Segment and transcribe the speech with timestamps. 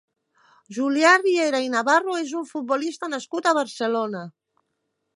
[0.77, 4.29] Julià Riera i Navarro és un futbolista nascut a Barcelona.